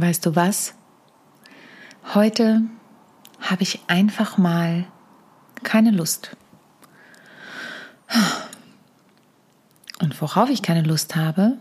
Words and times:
Weißt 0.00 0.24
du 0.24 0.36
was? 0.36 0.74
Heute 2.14 2.62
habe 3.40 3.64
ich 3.64 3.80
einfach 3.88 4.38
mal 4.38 4.86
keine 5.64 5.90
Lust. 5.90 6.36
Und 10.00 10.22
worauf 10.22 10.50
ich 10.50 10.62
keine 10.62 10.82
Lust 10.82 11.16
habe, 11.16 11.58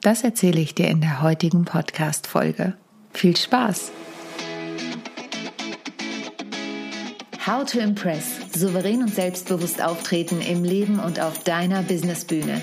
das 0.00 0.24
erzähle 0.24 0.62
ich 0.62 0.74
dir 0.74 0.88
in 0.88 1.02
der 1.02 1.20
heutigen 1.20 1.66
Podcast-Folge. 1.66 2.72
Viel 3.12 3.36
Spaß! 3.36 3.92
How 7.46 7.70
to 7.70 7.80
Impress. 7.80 8.40
Souverän 8.54 9.02
und 9.02 9.14
selbstbewusst 9.14 9.82
auftreten 9.82 10.40
im 10.40 10.64
Leben 10.64 11.00
und 11.00 11.20
auf 11.20 11.44
deiner 11.44 11.82
Businessbühne. 11.82 12.62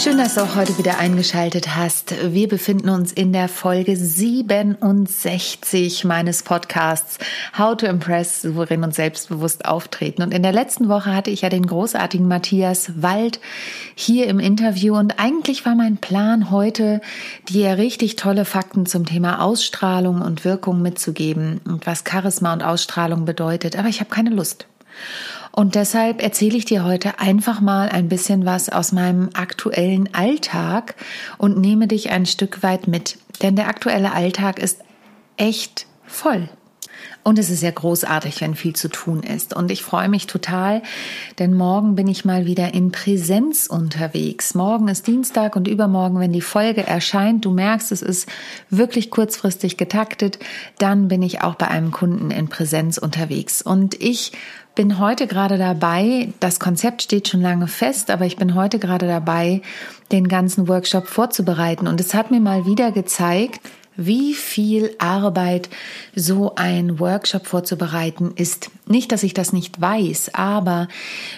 Schön, 0.00 0.16
dass 0.16 0.36
du 0.36 0.42
auch 0.42 0.54
heute 0.54 0.78
wieder 0.78 0.98
eingeschaltet 0.98 1.74
hast. 1.74 2.14
Wir 2.32 2.46
befinden 2.46 2.88
uns 2.88 3.10
in 3.10 3.32
der 3.32 3.48
Folge 3.48 3.96
67 3.96 6.04
meines 6.04 6.44
Podcasts 6.44 7.18
How 7.58 7.76
to 7.76 7.86
Impress, 7.86 8.42
souverän 8.42 8.84
und 8.84 8.94
selbstbewusst 8.94 9.64
auftreten. 9.64 10.22
Und 10.22 10.32
in 10.32 10.44
der 10.44 10.52
letzten 10.52 10.88
Woche 10.88 11.12
hatte 11.12 11.32
ich 11.32 11.40
ja 11.40 11.48
den 11.48 11.66
großartigen 11.66 12.28
Matthias 12.28 13.02
Wald 13.02 13.40
hier 13.96 14.28
im 14.28 14.38
Interview. 14.38 14.96
Und 14.96 15.18
eigentlich 15.18 15.66
war 15.66 15.74
mein 15.74 15.96
Plan 15.96 16.52
heute, 16.52 17.00
dir 17.48 17.76
richtig 17.76 18.14
tolle 18.14 18.44
Fakten 18.44 18.86
zum 18.86 19.04
Thema 19.04 19.42
Ausstrahlung 19.42 20.20
und 20.20 20.44
Wirkung 20.44 20.80
mitzugeben 20.80 21.60
und 21.64 21.88
was 21.88 22.04
Charisma 22.08 22.52
und 22.52 22.62
Ausstrahlung 22.62 23.24
bedeutet. 23.24 23.76
Aber 23.76 23.88
ich 23.88 23.98
habe 23.98 24.10
keine 24.10 24.30
Lust. 24.30 24.68
Und 25.58 25.74
deshalb 25.74 26.22
erzähle 26.22 26.56
ich 26.56 26.66
dir 26.66 26.84
heute 26.84 27.18
einfach 27.18 27.60
mal 27.60 27.88
ein 27.88 28.08
bisschen 28.08 28.46
was 28.46 28.68
aus 28.68 28.92
meinem 28.92 29.30
aktuellen 29.34 30.08
Alltag 30.14 30.94
und 31.36 31.58
nehme 31.58 31.88
dich 31.88 32.10
ein 32.10 32.26
Stück 32.26 32.62
weit 32.62 32.86
mit. 32.86 33.18
Denn 33.42 33.56
der 33.56 33.66
aktuelle 33.66 34.12
Alltag 34.12 34.60
ist 34.60 34.82
echt 35.36 35.88
voll. 36.06 36.48
Und 37.28 37.38
es 37.38 37.50
ist 37.50 37.62
ja 37.62 37.70
großartig, 37.70 38.40
wenn 38.40 38.54
viel 38.54 38.74
zu 38.74 38.88
tun 38.88 39.22
ist. 39.22 39.54
Und 39.54 39.70
ich 39.70 39.82
freue 39.82 40.08
mich 40.08 40.26
total, 40.26 40.80
denn 41.38 41.52
morgen 41.52 41.94
bin 41.94 42.08
ich 42.08 42.24
mal 42.24 42.46
wieder 42.46 42.72
in 42.72 42.90
Präsenz 42.90 43.66
unterwegs. 43.66 44.54
Morgen 44.54 44.88
ist 44.88 45.06
Dienstag 45.06 45.54
und 45.54 45.68
übermorgen, 45.68 46.20
wenn 46.20 46.32
die 46.32 46.40
Folge 46.40 46.86
erscheint, 46.86 47.44
du 47.44 47.50
merkst, 47.50 47.92
es 47.92 48.00
ist 48.00 48.30
wirklich 48.70 49.10
kurzfristig 49.10 49.76
getaktet, 49.76 50.38
dann 50.78 51.08
bin 51.08 51.20
ich 51.20 51.42
auch 51.42 51.56
bei 51.56 51.68
einem 51.68 51.90
Kunden 51.90 52.30
in 52.30 52.48
Präsenz 52.48 52.96
unterwegs. 52.96 53.60
Und 53.60 54.00
ich 54.00 54.32
bin 54.74 54.98
heute 54.98 55.26
gerade 55.26 55.58
dabei, 55.58 56.32
das 56.40 56.58
Konzept 56.58 57.02
steht 57.02 57.28
schon 57.28 57.42
lange 57.42 57.66
fest, 57.66 58.10
aber 58.10 58.24
ich 58.24 58.36
bin 58.36 58.54
heute 58.54 58.78
gerade 58.78 59.06
dabei, 59.06 59.60
den 60.12 60.28
ganzen 60.28 60.66
Workshop 60.66 61.08
vorzubereiten. 61.08 61.88
Und 61.88 62.00
es 62.00 62.14
hat 62.14 62.30
mir 62.30 62.40
mal 62.40 62.64
wieder 62.64 62.90
gezeigt, 62.90 63.60
wie 63.98 64.32
viel 64.32 64.94
Arbeit 64.98 65.68
so 66.14 66.54
ein 66.54 67.00
Workshop 67.00 67.46
vorzubereiten 67.46 68.32
ist. 68.36 68.70
Nicht, 68.86 69.10
dass 69.10 69.24
ich 69.24 69.34
das 69.34 69.52
nicht 69.52 69.80
weiß, 69.80 70.34
aber 70.34 70.86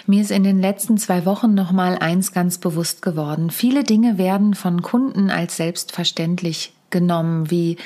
mir 0.05 0.21
ist 0.21 0.31
in 0.31 0.43
den 0.43 0.61
letzten 0.61 0.97
zwei 0.99 1.25
Wochen 1.25 1.55
noch 1.55 1.71
mal 1.71 1.97
eins 1.97 2.31
ganz 2.31 2.59
bewusst 2.59 3.01
geworden. 3.01 3.49
Viele 3.49 3.83
Dinge 3.83 4.19
werden 4.19 4.53
von 4.53 4.83
Kunden 4.83 5.31
als 5.31 5.57
selbstverständlich 5.57 6.71
genommen, 6.91 7.49
wie 7.49 7.77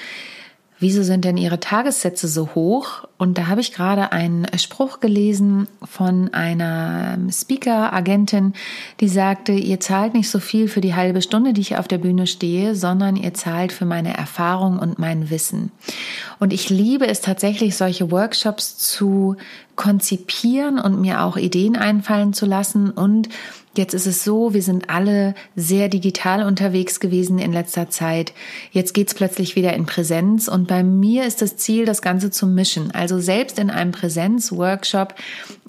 wieso 0.79 1.03
sind 1.03 1.25
denn 1.25 1.37
Ihre 1.37 1.59
Tagessätze 1.59 2.27
so 2.27 2.49
hoch? 2.55 3.05
Und 3.17 3.37
da 3.37 3.47
habe 3.47 3.61
ich 3.61 3.71
gerade 3.71 4.11
einen 4.11 4.45
Spruch 4.57 4.99
gelesen 4.99 5.67
von 5.83 6.33
einer 6.33 7.17
Speaker-Agentin, 7.31 8.53
die 8.99 9.07
sagte, 9.07 9.53
ihr 9.53 9.79
zahlt 9.79 10.13
nicht 10.13 10.29
so 10.29 10.39
viel 10.39 10.67
für 10.67 10.81
die 10.81 10.95
halbe 10.95 11.21
Stunde, 11.21 11.53
die 11.53 11.61
ich 11.61 11.77
auf 11.77 11.87
der 11.87 11.97
Bühne 11.97 12.27
stehe, 12.27 12.75
sondern 12.75 13.15
ihr 13.15 13.33
zahlt 13.33 13.71
für 13.71 13.85
meine 13.85 14.15
Erfahrung 14.15 14.77
und 14.79 14.99
mein 14.99 15.29
Wissen. 15.29 15.71
Und 16.39 16.51
ich 16.51 16.69
liebe 16.69 17.07
es 17.07 17.21
tatsächlich, 17.21 17.77
solche 17.77 18.11
Workshops 18.11 18.77
zu 18.77 19.37
konzipieren 19.75 20.79
und 20.79 21.01
mir 21.01 21.21
auch 21.21 21.37
Ideen 21.37 21.75
einfallen 21.75 22.33
zu 22.33 22.45
lassen 22.45 22.91
und 22.91 23.29
Jetzt 23.77 23.93
ist 23.93 24.07
es 24.07 24.23
so, 24.23 24.53
wir 24.53 24.61
sind 24.61 24.89
alle 24.89 25.35
sehr 25.55 25.89
digital 25.89 26.43
unterwegs 26.43 27.01
gewesen 27.01 27.39
in 27.39 27.51
letzter 27.51 27.89
Zeit. 27.89 28.31
Jetzt 28.71 28.93
geht's 28.93 29.13
plötzlich 29.13 29.57
wieder 29.57 29.73
in 29.73 29.85
Präsenz 29.85 30.47
und 30.47 30.67
bei 30.67 30.81
mir 30.81 31.25
ist 31.25 31.41
das 31.41 31.57
Ziel, 31.57 31.85
das 31.85 32.01
Ganze 32.01 32.31
zu 32.31 32.47
mischen. 32.47 32.91
Also 32.91 33.19
selbst 33.19 33.59
in 33.59 33.69
einem 33.69 33.91
Präsenz-Workshop 33.91 35.15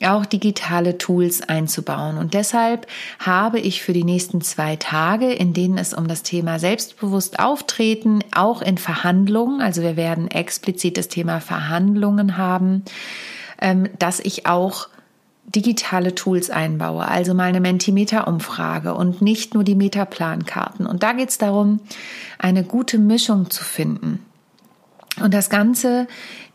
auch 0.04 0.24
digitale 0.24 0.98
Tools 0.98 1.42
einzubauen. 1.42 2.16
Und 2.16 2.34
deshalb 2.34 2.86
habe 3.18 3.58
ich 3.58 3.82
für 3.82 3.92
die 3.92 4.04
nächsten 4.04 4.40
zwei 4.40 4.76
Tage, 4.76 5.32
in 5.32 5.52
denen 5.52 5.76
es 5.76 5.92
um 5.92 6.06
das 6.06 6.22
Thema 6.22 6.60
selbstbewusst 6.60 7.40
auftreten, 7.40 8.20
auch 8.32 8.62
in 8.62 8.78
Verhandlungen, 8.78 9.60
also 9.60 9.82
wir 9.82 9.96
werden 9.96 10.30
explizit 10.30 10.96
das 10.96 11.08
Thema 11.08 11.40
Verhandlungen 11.40 12.36
haben, 12.36 12.84
dass 13.98 14.20
ich 14.20 14.46
auch 14.46 14.88
digitale 15.46 16.14
Tools 16.14 16.50
einbaue, 16.50 17.06
also 17.06 17.32
mal 17.32 17.44
eine 17.44 17.60
Mentimeter-Umfrage 17.60 18.94
und 18.94 19.22
nicht 19.22 19.54
nur 19.54 19.64
die 19.64 19.76
Metaplankarten. 19.76 20.86
Und 20.86 21.02
da 21.02 21.12
geht 21.12 21.30
es 21.30 21.38
darum, 21.38 21.80
eine 22.38 22.64
gute 22.64 22.98
Mischung 22.98 23.50
zu 23.50 23.64
finden. 23.64 24.24
Und 25.22 25.32
das 25.32 25.48
Ganze 25.48 26.08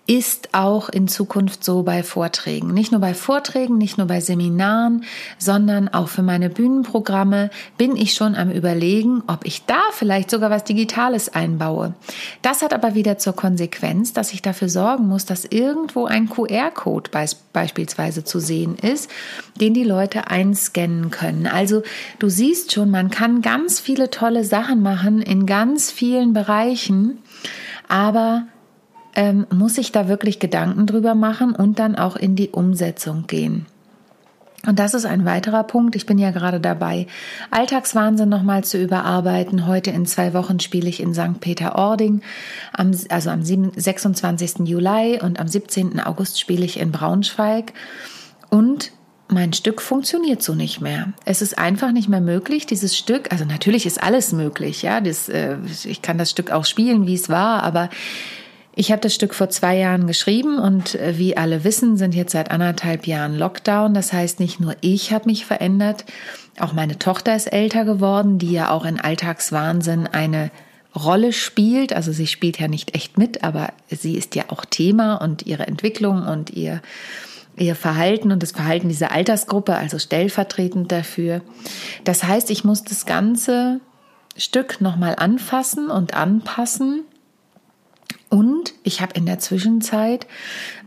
ist 0.08 0.50
auch 0.54 0.90
in 0.90 1.08
Zukunft 1.08 1.64
so 1.64 1.84
bei 1.84 2.04
Vorträgen. 2.04 2.74
Nicht 2.74 2.92
nur 2.92 3.00
bei 3.00 3.14
Vorträgen, 3.14 3.78
nicht 3.78 3.98
nur 3.98 4.08
bei 4.08 4.20
Seminaren, 4.20 5.06
sondern 5.38 5.88
auch 5.90 6.10
für 6.10 6.24
meine 6.24 6.50
Bühnenprogramme 6.50 7.50
bin 7.78 7.96
ich 7.96 8.14
schon 8.14 8.36
am 8.36 8.50
Überlegen, 8.52 9.24
ob 9.28 9.46
ich 9.46 9.66
da 9.66 9.80
vielleicht 9.94 10.32
sogar 10.32 10.50
was 10.50 10.64
Digitales 10.64 11.30
einbaue. 11.34 11.94
Das 12.42 12.62
hat 12.62 12.74
aber 12.74 12.96
wieder 12.96 13.20
zur 13.20 13.34
Konsequenz, 13.34 14.12
dass 14.12 14.34
ich 14.34 14.42
dafür 14.42 14.70
sorgen 14.70 15.08
muss, 15.08 15.26
dass 15.26 15.46
irgendwo 15.46 16.06
ein 16.06 16.30
QR-Code 16.30 17.12
beispielsweise 17.54 18.24
zu 18.24 18.40
sehen 18.40 18.76
ist, 18.76 19.10
den 19.62 19.74
die 19.74 19.84
Leute 19.84 20.28
einscannen 20.28 21.12
können. 21.12 21.46
Also 21.46 21.84
du 22.18 22.28
siehst 22.28 22.74
schon, 22.74 22.90
man 22.90 23.12
kann 23.12 23.42
ganz 23.42 23.80
viele 23.80 24.10
tolle 24.10 24.44
Sachen 24.44 24.82
machen 24.82 25.22
in 25.22 25.46
ganz 25.46 25.92
vielen 25.92 26.34
Bereichen, 26.34 27.20
aber 27.88 28.48
ähm, 29.16 29.46
muss 29.54 29.78
ich 29.78 29.92
da 29.92 30.08
wirklich 30.08 30.40
Gedanken 30.40 30.86
drüber 30.88 31.16
machen 31.16 31.56
und 31.56 31.80
dann 31.80 31.96
auch 31.96 32.16
in 32.16 32.36
die 32.36 32.50
Umsetzung 32.50 33.28
gehen. 33.28 33.66
Und 34.68 34.78
das 34.78 34.94
ist 34.94 35.06
ein 35.06 35.26
weiterer 35.26 35.64
Punkt. 35.64 35.96
Ich 35.96 36.06
bin 36.06 36.20
ja 36.20 36.30
gerade 36.30 36.60
dabei, 36.60 37.08
Alltagswahnsinn 37.50 38.30
nochmal 38.30 38.64
zu 38.64 38.78
überarbeiten. 38.80 39.66
Heute 39.66 39.90
in 39.90 40.06
zwei 40.06 40.34
Wochen 40.34 40.60
spiele 40.60 40.88
ich 40.88 41.00
in 41.00 41.16
St. 41.16 41.40
Peter-Ording, 41.40 42.22
also 43.10 43.30
am 43.32 43.44
26. 43.44 44.60
Juli 44.66 45.20
und 45.20 45.40
am 45.40 45.48
17. 45.48 46.00
August 46.00 46.40
spiele 46.40 46.64
ich 46.64 46.80
in 46.80 46.92
Braunschweig. 46.92 47.74
Und 48.50 48.92
mein 49.30 49.54
Stück 49.54 49.82
funktioniert 49.82 50.44
so 50.44 50.54
nicht 50.54 50.80
mehr. 50.80 51.14
Es 51.26 51.42
ist 51.42 51.58
einfach 51.58 51.92
nicht 51.92 52.10
mehr 52.10 52.22
möglich, 52.22 52.68
dieses 52.68 52.96
Stück, 52.96 53.32
also 53.32 53.46
natürlich 53.46 53.86
ist 53.86 54.04
alles 54.04 54.34
möglich, 54.34 54.82
ja, 54.82 55.00
das, 55.00 55.30
äh, 55.30 55.56
ich 55.86 56.02
kann 56.02 56.18
das 56.18 56.30
Stück 56.30 56.52
auch 56.52 56.66
spielen, 56.66 57.08
wie 57.08 57.16
es 57.16 57.30
war, 57.30 57.64
aber 57.64 57.90
ich 58.74 58.92
habe 58.92 59.02
das 59.02 59.14
Stück 59.14 59.34
vor 59.34 59.50
zwei 59.50 59.78
Jahren 59.78 60.08
geschrieben 60.08 60.58
und 60.58 60.96
äh, 60.96 61.18
wie 61.18 61.36
alle 61.36 61.64
wissen, 61.64 61.98
sind 61.98 62.16
jetzt 62.16 62.32
seit 62.32 62.52
anderthalb 62.52 63.06
Jahren 63.06 63.38
Lockdown. 63.38 63.94
Das 63.94 64.14
heißt, 64.14 64.40
nicht 64.40 64.60
nur 64.60 64.76
ich 64.82 65.12
habe 65.12 65.26
mich 65.26 65.46
verändert, 65.46 66.06
auch 66.60 66.74
meine 66.74 66.98
Tochter 66.98 67.36
ist 67.36 67.48
älter 67.48 67.86
geworden, 67.86 68.38
die 68.38 68.52
ja 68.52 68.70
auch 68.70 68.86
in 68.86 69.00
Alltagswahnsinn 69.00 70.08
eine 70.08 70.52
Rolle 70.96 71.34
spielt. 71.34 71.94
Also 71.94 72.12
sie 72.12 72.28
spielt 72.28 72.60
ja 72.60 72.68
nicht 72.68 72.96
echt 72.96 73.18
mit, 73.18 73.44
aber 73.44 73.74
sie 73.90 74.16
ist 74.16 74.36
ja 74.36 74.46
auch 74.50 74.64
Thema 74.66 75.16
und 75.16 75.46
ihre 75.46 75.68
Entwicklung 75.68 76.26
und 76.26 76.52
ihr, 76.52 76.82
ihr 77.58 77.76
Verhalten 77.76 78.32
und 78.32 78.42
das 78.42 78.52
Verhalten 78.52 78.88
dieser 78.88 79.12
Altersgruppe, 79.12 79.76
also 79.76 80.00
stellvertretend 80.00 80.92
dafür. 80.92 81.42
Das 82.04 82.24
heißt, 82.24 82.50
ich 82.50 82.64
muss 82.64 82.84
das 82.84 83.06
ganze 83.06 83.82
Stück 84.38 84.80
nochmal 84.80 85.16
anfassen 85.18 85.90
und 85.90 86.14
anpassen 86.14 87.04
und 88.32 88.74
ich 88.84 89.02
habe 89.02 89.14
in 89.16 89.26
der 89.26 89.40
Zwischenzeit 89.40 90.26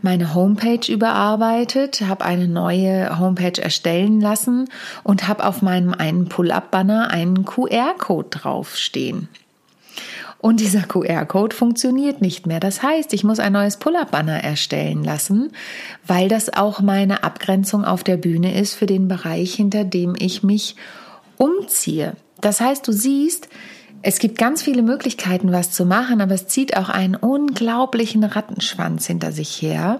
meine 0.01 0.33
Homepage 0.33 0.91
überarbeitet, 0.91 2.01
habe 2.01 2.25
eine 2.25 2.47
neue 2.47 3.19
Homepage 3.19 3.61
erstellen 3.61 4.19
lassen 4.19 4.67
und 5.03 5.27
habe 5.27 5.45
auf 5.45 5.61
meinem 5.61 5.93
einen 5.93 6.27
Pull-up-Banner 6.27 7.11
einen 7.11 7.45
QR-Code 7.45 8.29
draufstehen. 8.31 9.29
Und 10.39 10.59
dieser 10.59 10.81
QR-Code 10.81 11.55
funktioniert 11.55 12.19
nicht 12.19 12.47
mehr. 12.47 12.59
Das 12.59 12.81
heißt, 12.81 13.13
ich 13.13 13.23
muss 13.23 13.39
ein 13.39 13.53
neues 13.53 13.77
Pull-up-Banner 13.77 14.43
erstellen 14.43 15.03
lassen, 15.03 15.51
weil 16.07 16.27
das 16.27 16.51
auch 16.51 16.79
meine 16.79 17.23
Abgrenzung 17.23 17.85
auf 17.85 18.03
der 18.03 18.17
Bühne 18.17 18.59
ist 18.59 18.73
für 18.73 18.87
den 18.87 19.07
Bereich, 19.07 19.53
hinter 19.53 19.83
dem 19.83 20.15
ich 20.17 20.41
mich 20.41 20.75
umziehe. 21.37 22.15
Das 22.41 22.59
heißt, 22.59 22.87
du 22.87 22.91
siehst, 22.91 23.49
es 24.07 24.19
gibt 24.19 24.37
ganz 24.37 24.61
viele 24.61 24.83
Möglichkeiten, 24.83 25.51
was 25.51 25.71
zu 25.71 25.83
machen, 25.83 26.21
aber 26.21 26.35
es 26.35 26.45
zieht 26.45 26.77
auch 26.77 26.89
einen 26.89 27.15
unglaublichen 27.15 28.23
Rattenschwanz 28.23 29.07
hinter 29.07 29.31
sich 29.31 29.59
her, 29.63 29.99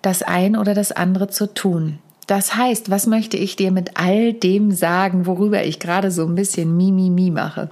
das 0.00 0.22
ein 0.22 0.56
oder 0.56 0.74
das 0.74 0.92
andere 0.92 1.26
zu 1.26 1.52
tun. 1.52 1.98
Das 2.28 2.54
heißt, 2.54 2.88
was 2.88 3.08
möchte 3.08 3.36
ich 3.36 3.56
dir 3.56 3.72
mit 3.72 3.96
all 3.96 4.32
dem 4.32 4.70
sagen, 4.70 5.26
worüber 5.26 5.64
ich 5.64 5.80
gerade 5.80 6.12
so 6.12 6.24
ein 6.24 6.36
bisschen 6.36 6.76
Mimimi 6.76 7.32
mache? 7.32 7.68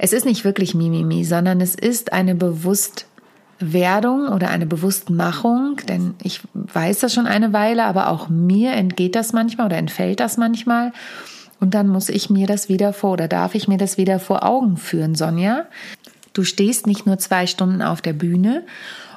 Es 0.00 0.12
ist 0.12 0.24
nicht 0.26 0.44
wirklich 0.44 0.74
Mimimi, 0.74 1.24
sondern 1.24 1.60
es 1.60 1.76
ist 1.76 2.12
eine 2.12 2.34
Bewusstwerdung 2.34 4.26
oder 4.26 4.50
eine 4.50 4.66
Bewusstmachung, 4.66 5.76
denn 5.88 6.14
ich 6.24 6.40
weiß 6.54 6.98
das 6.98 7.14
schon 7.14 7.28
eine 7.28 7.52
Weile, 7.52 7.84
aber 7.84 8.08
auch 8.08 8.28
mir 8.28 8.72
entgeht 8.72 9.14
das 9.14 9.32
manchmal 9.32 9.66
oder 9.66 9.76
entfällt 9.76 10.18
das 10.18 10.38
manchmal. 10.38 10.92
Und 11.60 11.74
dann 11.74 11.88
muss 11.88 12.08
ich 12.08 12.30
mir 12.30 12.46
das 12.46 12.68
wieder 12.68 12.92
vor 12.92 13.12
oder 13.12 13.28
darf 13.28 13.54
ich 13.54 13.68
mir 13.68 13.78
das 13.78 13.96
wieder 13.96 14.20
vor 14.20 14.44
Augen 14.44 14.76
führen, 14.76 15.14
Sonja. 15.14 15.66
Du 16.32 16.44
stehst 16.44 16.86
nicht 16.86 17.06
nur 17.06 17.18
zwei 17.18 17.46
Stunden 17.46 17.82
auf 17.82 18.00
der 18.00 18.12
Bühne 18.12 18.64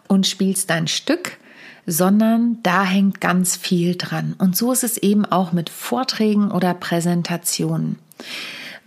und 0.08 0.26
spielst 0.26 0.70
dein 0.70 0.88
Stück, 0.88 1.38
sondern 1.86 2.58
da 2.64 2.84
hängt 2.84 3.22
ganz 3.22 3.56
viel 3.56 3.96
dran. 3.96 4.36
Und 4.38 4.56
so 4.58 4.72
ist 4.72 4.84
es 4.84 4.98
eben 4.98 5.26
auch 5.26 5.52
mit 5.52 5.70
Vorträgen 5.70 6.52
oder 6.52 6.74
Präsentationen. 6.74 8.00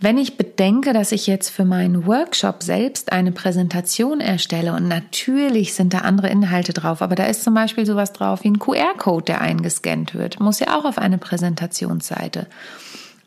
Wenn 0.01 0.17
ich 0.17 0.37
bedenke, 0.37 0.91
dass 0.91 1.13
ich 1.13 1.25
jetzt 1.25 1.49
für 1.49 1.63
meinen 1.63 2.05
Workshop 2.05 2.63
selbst 2.63 3.13
eine 3.13 3.31
Präsentation 3.31 4.19
erstelle 4.19 4.73
und 4.73 4.87
natürlich 4.87 5.73
sind 5.73 5.93
da 5.93 5.99
andere 5.99 6.29
Inhalte 6.29 6.73
drauf, 6.73 7.01
aber 7.01 7.15
da 7.15 7.25
ist 7.25 7.43
zum 7.43 7.53
Beispiel 7.53 7.85
sowas 7.85 8.11
drauf 8.11 8.43
wie 8.43 8.49
ein 8.49 8.59
QR-Code, 8.59 9.25
der 9.25 9.41
eingescannt 9.41 10.13
wird, 10.13 10.39
muss 10.41 10.59
ja 10.59 10.77
auch 10.77 10.83
auf 10.83 10.97
eine 10.97 11.17
Präsentationsseite. 11.17 12.47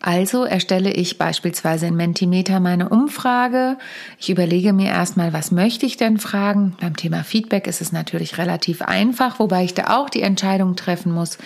Also 0.00 0.44
erstelle 0.44 0.92
ich 0.92 1.18
beispielsweise 1.18 1.86
in 1.86 1.96
Mentimeter 1.96 2.60
meine 2.60 2.88
Umfrage. 2.88 3.76
Ich 4.18 4.30
überlege 4.30 4.72
mir 4.72 4.90
erstmal, 4.90 5.32
was 5.32 5.50
möchte 5.50 5.86
ich 5.86 5.96
denn 5.96 6.18
fragen. 6.18 6.76
Beim 6.80 6.96
Thema 6.96 7.24
Feedback 7.24 7.66
ist 7.66 7.80
es 7.80 7.90
natürlich 7.90 8.38
relativ 8.38 8.82
einfach, 8.82 9.40
wobei 9.40 9.64
ich 9.64 9.74
da 9.74 9.98
auch 9.98 10.08
die 10.08 10.22
Entscheidung 10.22 10.76
treffen 10.76 11.12
muss. 11.12 11.38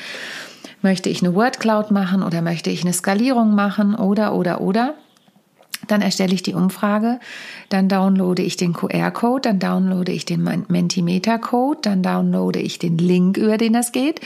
Möchte 0.82 1.08
ich 1.08 1.22
eine 1.22 1.34
Wordcloud 1.34 1.92
machen 1.92 2.22
oder 2.22 2.42
möchte 2.42 2.68
ich 2.68 2.82
eine 2.82 2.92
Skalierung 2.92 3.54
machen 3.54 3.94
oder, 3.94 4.34
oder, 4.34 4.60
oder? 4.60 4.94
Dann 5.88 6.02
erstelle 6.02 6.32
ich 6.32 6.42
die 6.42 6.54
Umfrage, 6.54 7.18
dann 7.68 7.88
downloade 7.88 8.42
ich 8.42 8.56
den 8.56 8.72
QR-Code, 8.72 9.42
dann 9.42 9.58
downloade 9.58 10.12
ich 10.12 10.24
den 10.24 10.42
Mentimeter-Code, 10.68 11.80
dann 11.82 12.02
downloade 12.02 12.60
ich 12.60 12.78
den 12.78 12.98
Link, 12.98 13.36
über 13.36 13.58
den 13.58 13.72
das 13.72 13.92
geht 13.92 14.20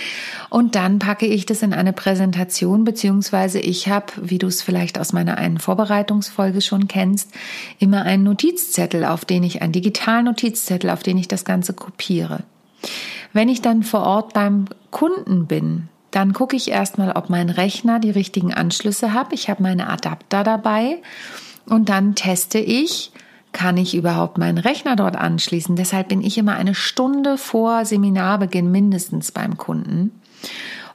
und 0.50 0.74
dann 0.74 0.98
packe 0.98 1.26
ich 1.26 1.46
das 1.46 1.62
in 1.62 1.72
eine 1.72 1.92
Präsentation, 1.92 2.84
beziehungsweise 2.84 3.58
ich 3.58 3.88
habe, 3.88 4.12
wie 4.20 4.38
du 4.38 4.46
es 4.46 4.62
vielleicht 4.62 4.98
aus 4.98 5.12
meiner 5.12 5.38
einen 5.38 5.58
Vorbereitungsfolge 5.58 6.60
schon 6.60 6.88
kennst, 6.88 7.30
immer 7.78 8.02
einen 8.02 8.24
Notizzettel, 8.24 9.04
auf 9.04 9.24
den 9.24 9.42
ich, 9.42 9.62
einen 9.62 9.72
digitalen 9.72 10.26
Notizzettel, 10.26 10.90
auf 10.90 11.02
den 11.02 11.18
ich 11.18 11.28
das 11.28 11.44
Ganze 11.44 11.72
kopiere. 11.72 12.40
Wenn 13.32 13.48
ich 13.48 13.62
dann 13.62 13.82
vor 13.82 14.00
Ort 14.00 14.32
beim 14.32 14.66
Kunden 14.90 15.46
bin, 15.46 15.88
dann 16.16 16.32
gucke 16.32 16.56
ich 16.56 16.70
erstmal, 16.70 17.12
ob 17.12 17.28
mein 17.28 17.50
Rechner 17.50 18.00
die 18.00 18.10
richtigen 18.10 18.54
Anschlüsse 18.54 19.12
hat. 19.12 19.34
Ich 19.34 19.50
habe 19.50 19.62
meine 19.62 19.90
Adapter 19.90 20.44
dabei 20.44 21.02
und 21.66 21.90
dann 21.90 22.14
teste 22.14 22.58
ich, 22.58 23.12
kann 23.52 23.76
ich 23.76 23.94
überhaupt 23.94 24.38
meinen 24.38 24.56
Rechner 24.56 24.96
dort 24.96 25.14
anschließen. 25.14 25.76
Deshalb 25.76 26.08
bin 26.08 26.22
ich 26.22 26.38
immer 26.38 26.56
eine 26.56 26.74
Stunde 26.74 27.36
vor 27.36 27.84
Seminarbeginn 27.84 28.70
mindestens 28.70 29.30
beim 29.30 29.58
Kunden 29.58 30.10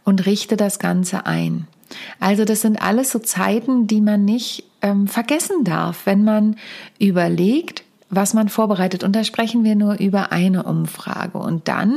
und 0.04 0.26
richte 0.26 0.58
das 0.58 0.80
Ganze 0.80 1.28
ein. 1.28 1.68
Also 2.20 2.44
das 2.44 2.62
sind 2.62 2.82
alles 2.82 3.12
so 3.12 3.20
Zeiten, 3.20 3.86
die 3.86 4.02
man 4.02 4.26
nicht 4.26 4.64
ähm, 4.82 5.08
vergessen 5.08 5.64
darf, 5.64 6.08
wenn 6.08 6.24
man 6.24 6.56
überlegt, 6.98 7.84
was 8.10 8.34
man 8.34 8.50
vorbereitet. 8.50 9.04
Und 9.04 9.16
da 9.16 9.24
sprechen 9.24 9.64
wir 9.64 9.76
nur 9.76 10.00
über 10.00 10.32
eine 10.32 10.64
Umfrage. 10.64 11.38
Und 11.38 11.68
dann 11.68 11.94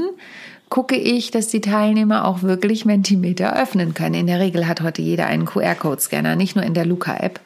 gucke 0.71 0.97
ich, 0.97 1.31
dass 1.31 1.49
die 1.49 1.61
Teilnehmer 1.61 2.27
auch 2.27 2.43
wirklich 2.43 2.85
Mentimeter 2.85 3.61
öffnen 3.61 3.95
können. 3.95 4.15
In 4.15 4.27
der 4.27 4.41
Regel 4.41 4.67
hat 4.67 4.81
heute 4.81 5.03
jeder 5.03 5.27
einen 5.27 5.45
QR-Code-Scanner, 5.45 6.37
nicht 6.37 6.57
nur 6.57 6.65
in 6.65 6.75
der 6.75 6.87
Luca-App 6.87 7.41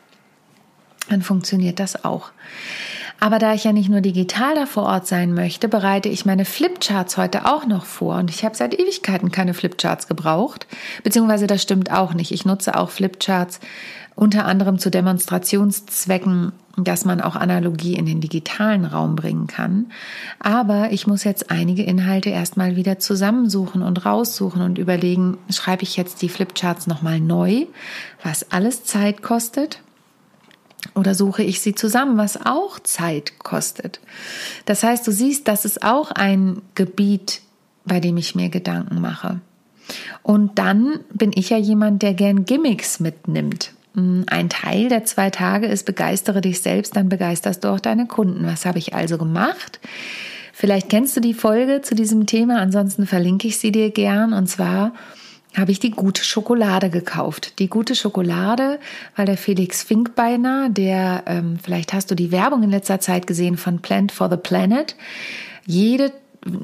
dann 1.09 1.23
funktioniert 1.23 1.81
das 1.81 2.05
auch. 2.05 2.31
Aber 3.21 3.41
da 3.41 3.53
ich 3.53 3.65
ja 3.65 3.73
nicht 3.73 3.89
nur 3.89 4.01
digital 4.01 4.55
da 4.55 4.67
vor 4.67 4.85
Ort 4.85 5.09
sein 5.09 5.35
möchte, 5.35 5.69
bereite 5.69 6.09
ich 6.09 6.25
meine 6.25 6.45
Flipcharts 6.45 7.17
heute 7.17 7.47
auch 7.47 7.67
noch 7.67 7.85
vor. 7.85 8.17
Und 8.17 8.31
ich 8.31 8.45
habe 8.45 8.55
seit 8.55 8.79
Ewigkeiten 8.79 9.33
keine 9.33 9.55
Flipcharts 9.55 10.07
gebraucht. 10.07 10.69
Beziehungsweise 11.03 11.49
das 11.49 11.61
stimmt 11.61 11.91
auch 11.91 12.15
nicht. 12.15 12.31
Ich 12.31 12.45
nutze 12.45 12.77
auch 12.77 12.91
Flipcharts 12.91 13.59
unter 14.15 14.45
anderem 14.45 14.79
zu 14.79 14.91
Demonstrationszwecken, 14.91 16.53
dass 16.85 17.05
man 17.05 17.21
auch 17.21 17.37
Analogie 17.37 17.95
in 17.95 18.07
den 18.07 18.21
digitalen 18.21 18.85
Raum 18.85 19.17
bringen 19.17 19.47
kann. 19.47 19.87
Aber 20.39 20.93
ich 20.93 21.07
muss 21.07 21.25
jetzt 21.25 21.51
einige 21.51 21.83
Inhalte 21.83 22.31
erstmal 22.31 22.77
wieder 22.77 22.99
zusammensuchen 22.99 23.83
und 23.83 24.05
raussuchen 24.05 24.63
und 24.63 24.79
überlegen, 24.79 25.39
schreibe 25.51 25.83
ich 25.83 25.97
jetzt 25.97 26.23
die 26.23 26.29
Flipcharts 26.29 26.87
nochmal 26.87 27.21
neu, 27.21 27.67
was 28.23 28.51
alles 28.51 28.85
Zeit 28.85 29.23
kostet 29.23 29.81
oder 30.95 31.15
suche 31.15 31.43
ich 31.43 31.61
sie 31.61 31.75
zusammen, 31.75 32.17
was 32.19 32.45
auch 32.45 32.79
Zeit 32.81 33.39
kostet. 33.39 34.01
Das 34.65 34.83
heißt, 34.83 35.07
du 35.07 35.13
siehst, 35.13 35.49
das 35.49 35.65
ist 35.65 35.83
auch 35.83 36.11
ein 36.13 36.63
Gebiet, 36.75 37.43
bei 37.85 38.01
dem 38.01 38.17
ich 38.17 38.35
mir 38.35 38.49
Gedanken 38.49 39.01
mache. 39.01 39.41
Und 40.23 40.59
dann 40.59 41.01
bin 41.13 41.33
ich 41.35 41.51
ja 41.51 41.57
jemand, 41.57 42.03
der 42.03 42.15
gern 42.15 42.45
Gimmicks 42.45 43.01
mitnimmt. 43.01 43.73
Hm, 43.95 44.25
ein 44.29 44.49
Teil 44.49 44.89
der 44.89 45.05
zwei 45.05 45.31
Tage 45.31 45.67
ist, 45.67 45.85
begeistere 45.85 46.41
dich 46.41 46.61
selbst, 46.63 46.97
dann 46.97 47.09
begeisterst 47.09 47.65
du 47.65 47.69
auch 47.69 47.81
deine 47.81 48.07
Kunden. 48.07 48.47
Was 48.47 48.67
habe 48.67 48.79
ich 48.79 48.95
also 48.95 49.19
gemacht? 49.19 49.81
Vielleicht 50.53 50.89
kennst 50.89 51.17
du 51.17 51.21
die 51.21 51.35
Folge 51.35 51.83
zu 51.83 51.95
diesem 51.95 52.27
Thema, 52.27 52.59
ansonsten 52.59 53.07
verlinke 53.07 53.47
ich 53.47 53.59
sie 53.59 53.71
dir 53.71 53.91
gern. 53.91 54.33
Und 54.33 54.49
zwar 54.49 54.93
habe 55.57 55.71
ich 55.71 55.81
die 55.81 55.91
gute 55.91 56.25
Schokolade 56.25 56.91
gekauft. 56.91 57.59
Die 57.59 57.69
gute 57.69 57.95
Schokolade, 57.95 58.79
weil 59.17 59.27
der 59.27 59.37
Felix 59.37 59.83
Finkbeiner, 59.83 60.69
der, 60.69 61.25
ähm, 61.27 61.59
vielleicht 61.63 61.93
hast 61.93 62.11
du 62.11 62.15
die 62.15 62.33
Werbung 62.33 62.63
in 62.63 62.71
letzter 62.71 63.01
Zeit 63.01 63.27
gesehen 63.27 63.57
von 63.57 63.81
Plant 63.81 64.13
for 64.13 64.29
the 64.29 64.37
Planet, 64.37 64.97
jede 65.65 66.13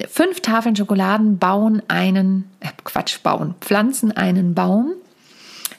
fünf 0.08 0.40
Tafeln 0.40 0.76
Schokoladen 0.76 1.38
bauen 1.38 1.82
einen, 1.88 2.50
äh, 2.60 2.68
Quatsch, 2.84 3.22
bauen, 3.22 3.54
pflanzen 3.60 4.12
einen 4.12 4.54
Baum. 4.54 4.92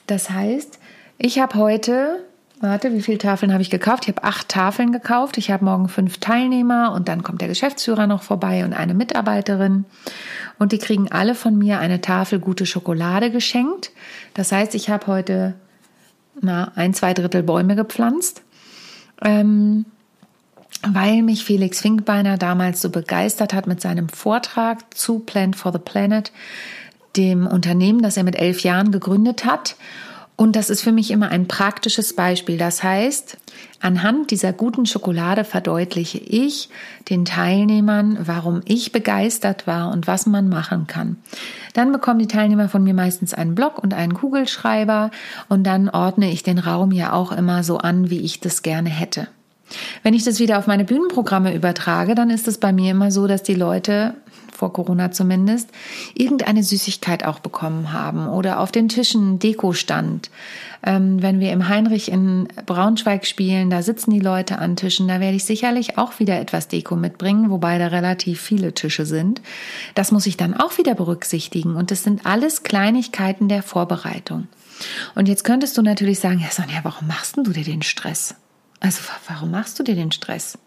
Das 0.06 0.30
heißt, 0.30 0.75
ich 1.18 1.38
habe 1.38 1.58
heute 1.58 2.24
Warte, 2.58 2.94
wie 2.94 3.02
viele 3.02 3.18
Tafeln 3.18 3.52
habe 3.52 3.60
ich 3.60 3.68
gekauft? 3.68 4.04
Ich 4.04 4.16
habe 4.16 4.24
acht 4.24 4.48
Tafeln 4.48 4.90
gekauft. 4.90 5.36
Ich 5.36 5.50
habe 5.50 5.64
morgen 5.64 5.90
fünf 5.90 6.18
Teilnehmer 6.18 6.92
und 6.94 7.06
dann 7.06 7.22
kommt 7.22 7.42
der 7.42 7.48
Geschäftsführer 7.48 8.06
noch 8.06 8.22
vorbei 8.22 8.64
und 8.64 8.72
eine 8.72 8.94
Mitarbeiterin. 8.94 9.84
Und 10.58 10.72
die 10.72 10.78
kriegen 10.78 11.12
alle 11.12 11.34
von 11.34 11.58
mir 11.58 11.80
eine 11.80 12.00
Tafel 12.00 12.38
gute 12.38 12.64
Schokolade 12.64 13.30
geschenkt. 13.30 13.90
Das 14.32 14.52
heißt, 14.52 14.74
ich 14.74 14.88
habe 14.88 15.06
heute 15.06 15.54
na, 16.40 16.72
ein, 16.76 16.94
zwei 16.94 17.12
Drittel 17.12 17.42
Bäume 17.42 17.76
gepflanzt. 17.76 18.42
Ähm, 19.22 19.84
weil 20.82 21.22
mich 21.22 21.44
Felix 21.44 21.80
Finkbeiner 21.80 22.38
damals 22.38 22.80
so 22.80 22.88
begeistert 22.88 23.52
hat 23.52 23.66
mit 23.66 23.82
seinem 23.82 24.08
Vortrag 24.08 24.94
zu 24.94 25.18
Plant 25.18 25.56
for 25.56 25.72
the 25.72 25.78
Planet, 25.78 26.32
dem 27.16 27.46
Unternehmen, 27.46 28.02
das 28.02 28.16
er 28.16 28.24
mit 28.24 28.36
elf 28.36 28.60
Jahren 28.60 28.92
gegründet 28.92 29.44
hat 29.44 29.76
und 30.36 30.54
das 30.54 30.68
ist 30.68 30.82
für 30.82 30.92
mich 30.92 31.10
immer 31.10 31.30
ein 31.30 31.48
praktisches 31.48 32.14
Beispiel. 32.14 32.58
Das 32.58 32.82
heißt, 32.82 33.38
anhand 33.80 34.30
dieser 34.30 34.52
guten 34.52 34.84
Schokolade 34.84 35.44
verdeutliche 35.44 36.18
ich 36.18 36.68
den 37.08 37.24
Teilnehmern, 37.24 38.18
warum 38.20 38.60
ich 38.66 38.92
begeistert 38.92 39.66
war 39.66 39.90
und 39.90 40.06
was 40.06 40.26
man 40.26 40.50
machen 40.50 40.86
kann. 40.86 41.16
Dann 41.72 41.90
bekommen 41.90 42.18
die 42.18 42.26
Teilnehmer 42.26 42.68
von 42.68 42.84
mir 42.84 42.92
meistens 42.92 43.32
einen 43.32 43.54
Block 43.54 43.82
und 43.82 43.94
einen 43.94 44.12
Kugelschreiber 44.12 45.10
und 45.48 45.64
dann 45.64 45.88
ordne 45.88 46.30
ich 46.30 46.42
den 46.42 46.58
Raum 46.58 46.92
ja 46.92 47.14
auch 47.14 47.32
immer 47.32 47.62
so 47.62 47.78
an, 47.78 48.10
wie 48.10 48.20
ich 48.20 48.40
das 48.40 48.62
gerne 48.62 48.90
hätte. 48.90 49.28
Wenn 50.02 50.14
ich 50.14 50.24
das 50.24 50.38
wieder 50.38 50.58
auf 50.58 50.66
meine 50.66 50.84
Bühnenprogramme 50.84 51.54
übertrage, 51.54 52.14
dann 52.14 52.30
ist 52.30 52.46
es 52.46 52.58
bei 52.58 52.72
mir 52.72 52.92
immer 52.92 53.10
so, 53.10 53.26
dass 53.26 53.42
die 53.42 53.54
Leute 53.54 54.14
vor 54.56 54.72
Corona 54.72 55.10
zumindest, 55.10 55.70
irgendeine 56.14 56.62
Süßigkeit 56.62 57.24
auch 57.24 57.38
bekommen 57.38 57.92
haben 57.92 58.28
oder 58.28 58.60
auf 58.60 58.72
den 58.72 58.88
Tischen 58.88 59.38
Deko 59.38 59.72
stand. 59.72 60.30
Ähm, 60.82 61.22
wenn 61.22 61.40
wir 61.40 61.52
im 61.52 61.68
Heinrich 61.68 62.10
in 62.10 62.48
Braunschweig 62.66 63.26
spielen, 63.26 63.70
da 63.70 63.82
sitzen 63.82 64.10
die 64.10 64.20
Leute 64.20 64.58
an 64.58 64.76
Tischen, 64.76 65.08
da 65.08 65.20
werde 65.20 65.36
ich 65.36 65.44
sicherlich 65.44 65.98
auch 65.98 66.18
wieder 66.18 66.38
etwas 66.40 66.68
Deko 66.68 66.96
mitbringen, 66.96 67.50
wobei 67.50 67.78
da 67.78 67.88
relativ 67.88 68.40
viele 68.40 68.72
Tische 68.74 69.06
sind. 69.06 69.42
Das 69.94 70.12
muss 70.12 70.26
ich 70.26 70.36
dann 70.36 70.54
auch 70.54 70.78
wieder 70.78 70.94
berücksichtigen 70.94 71.76
und 71.76 71.90
das 71.90 72.02
sind 72.02 72.26
alles 72.26 72.62
Kleinigkeiten 72.62 73.48
der 73.48 73.62
Vorbereitung. 73.62 74.48
Und 75.14 75.28
jetzt 75.28 75.44
könntest 75.44 75.76
du 75.78 75.82
natürlich 75.82 76.20
sagen, 76.20 76.38
ja 76.38 76.50
Sonja, 76.50 76.80
warum 76.82 77.08
machst 77.08 77.36
du 77.36 77.42
dir 77.42 77.64
den 77.64 77.82
Stress? 77.82 78.34
Also 78.80 79.00
warum 79.28 79.50
machst 79.50 79.78
du 79.78 79.82
dir 79.82 79.94
den 79.94 80.12
Stress? 80.12 80.58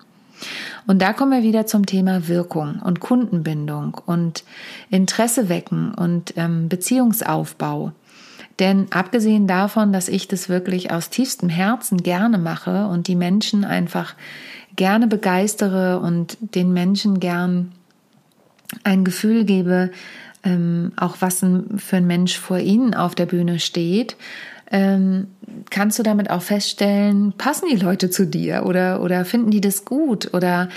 Und 0.87 1.01
da 1.01 1.13
kommen 1.13 1.31
wir 1.31 1.43
wieder 1.43 1.65
zum 1.65 1.85
Thema 1.85 2.27
Wirkung 2.27 2.79
und 2.83 2.99
Kundenbindung 2.99 4.01
und 4.05 4.43
Interesse 4.89 5.49
wecken 5.49 5.93
und 5.93 6.33
ähm, 6.37 6.69
Beziehungsaufbau. 6.69 7.91
Denn 8.59 8.87
abgesehen 8.91 9.47
davon, 9.47 9.93
dass 9.93 10.09
ich 10.09 10.27
das 10.27 10.49
wirklich 10.49 10.91
aus 10.91 11.09
tiefstem 11.09 11.49
Herzen 11.49 12.03
gerne 12.03 12.37
mache 12.37 12.87
und 12.87 13.07
die 13.07 13.15
Menschen 13.15 13.63
einfach 13.63 14.15
gerne 14.75 15.07
begeistere 15.07 15.99
und 15.99 16.37
den 16.55 16.73
Menschen 16.73 17.19
gern 17.19 17.71
ein 18.83 19.03
Gefühl 19.03 19.45
gebe, 19.45 19.91
ähm, 20.43 20.91
auch 20.97 21.17
was 21.19 21.41
ein, 21.41 21.79
für 21.79 21.97
ein 21.97 22.07
Mensch 22.07 22.37
vor 22.37 22.59
ihnen 22.59 22.93
auf 22.93 23.15
der 23.15 23.25
Bühne 23.25 23.59
steht, 23.59 24.15
ähm, 24.71 25.27
kannst 25.69 25.97
du 25.99 26.03
damit 26.03 26.29
auch 26.29 26.41
feststellen, 26.41 27.33
passen 27.37 27.67
die 27.71 27.77
Leute 27.77 28.09
zu 28.09 28.25
dir 28.25 28.65
oder, 28.65 29.01
oder 29.01 29.25
finden 29.25 29.51
die 29.51 29.61
das 29.61 29.85
gut 29.85 30.33
oder 30.33 30.69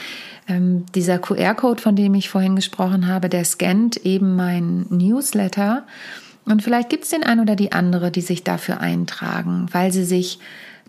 ähm, 0.49 0.87
dieser 0.95 1.19
QR-Code, 1.19 1.81
von 1.81 1.97
dem 1.97 2.15
ich 2.15 2.29
vorhin 2.29 2.57
gesprochen 2.57 3.07
habe, 3.07 3.29
der 3.29 3.45
scannt 3.45 3.99
eben 3.99 4.35
mein 4.37 4.87
Newsletter 4.91 5.85
und 6.45 6.63
vielleicht 6.63 6.89
gibt 6.89 7.05
es 7.05 7.11
den 7.11 7.23
einen 7.23 7.41
oder 7.41 7.57
die 7.57 7.73
andere, 7.73 8.11
die 8.11 8.21
sich 8.21 8.43
dafür 8.43 8.81
eintragen, 8.81 9.67
weil 9.71 9.93
sie 9.93 10.05
sich 10.05 10.39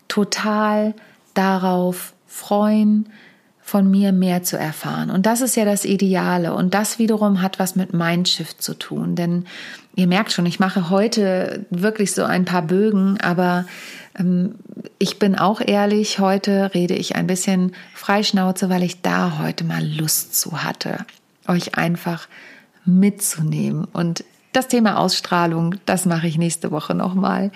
total 0.07 0.93
darauf 1.33 2.13
freuen, 2.27 3.09
von 3.61 3.89
mir 3.89 4.11
mehr 4.11 4.43
zu 4.43 4.57
erfahren. 4.57 5.09
Und 5.09 5.25
das 5.25 5.41
ist 5.41 5.55
ja 5.55 5.63
das 5.63 5.85
Ideale. 5.85 6.53
Und 6.53 6.73
das 6.73 6.99
wiederum 6.99 7.41
hat 7.41 7.59
was 7.59 7.75
mit 7.75 7.93
Mindshift 7.93 8.61
zu 8.61 8.73
tun. 8.73 9.15
Denn 9.15 9.45
ihr 9.95 10.07
merkt 10.07 10.31
schon, 10.31 10.45
ich 10.45 10.59
mache 10.59 10.89
heute 10.89 11.65
wirklich 11.69 12.13
so 12.13 12.23
ein 12.23 12.45
paar 12.45 12.63
Bögen, 12.63 13.19
aber 13.21 13.65
ähm, 14.17 14.55
ich 14.99 15.19
bin 15.19 15.37
auch 15.37 15.61
ehrlich, 15.61 16.19
heute 16.19 16.71
rede 16.73 16.95
ich 16.95 17.15
ein 17.15 17.27
bisschen 17.27 17.73
Freischnauze, 17.93 18.69
weil 18.69 18.83
ich 18.83 19.01
da 19.01 19.39
heute 19.39 19.63
mal 19.63 19.85
Lust 19.85 20.39
zu 20.39 20.63
hatte, 20.63 21.05
euch 21.47 21.77
einfach 21.77 22.27
mitzunehmen. 22.85 23.85
Und 23.85 24.23
das 24.51 24.67
Thema 24.67 24.97
Ausstrahlung, 24.97 25.75
das 25.85 26.05
mache 26.05 26.27
ich 26.27 26.37
nächste 26.37 26.71
Woche 26.71 26.95
nochmal. 26.95 27.51